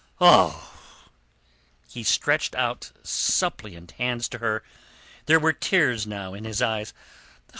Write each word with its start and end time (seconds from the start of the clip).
Oh!" 0.19 0.73
He 1.87 2.01
stretched 2.03 2.55
out 2.55 2.91
suppliant 3.03 3.91
hands 3.99 4.27
to 4.29 4.39
her; 4.39 4.63
there 5.27 5.39
were 5.39 5.53
tears 5.53 6.07
now 6.07 6.33
in 6.33 6.43
his 6.43 6.59
eyes. 6.59 6.91